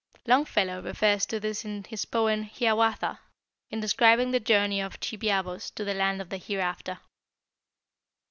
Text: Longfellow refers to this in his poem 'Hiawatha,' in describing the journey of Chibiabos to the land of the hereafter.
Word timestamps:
Longfellow 0.25 0.81
refers 0.81 1.27
to 1.27 1.39
this 1.39 1.63
in 1.63 1.83
his 1.83 2.05
poem 2.05 2.41
'Hiawatha,' 2.41 3.19
in 3.69 3.79
describing 3.79 4.31
the 4.31 4.39
journey 4.39 4.81
of 4.81 4.99
Chibiabos 4.99 5.69
to 5.75 5.83
the 5.85 5.93
land 5.93 6.19
of 6.23 6.29
the 6.29 6.37
hereafter. 6.37 7.01